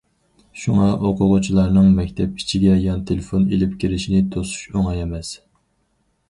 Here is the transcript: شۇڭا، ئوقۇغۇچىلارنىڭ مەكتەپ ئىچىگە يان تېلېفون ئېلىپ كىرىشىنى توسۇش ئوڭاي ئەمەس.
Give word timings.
شۇڭا، 0.59 0.85
ئوقۇغۇچىلارنىڭ 1.09 1.91
مەكتەپ 1.97 2.41
ئىچىگە 2.43 2.79
يان 2.85 3.03
تېلېفون 3.11 3.45
ئېلىپ 3.53 3.77
كىرىشىنى 3.85 4.23
توسۇش 4.37 4.65
ئوڭاي 4.73 5.05
ئەمەس. 5.05 5.33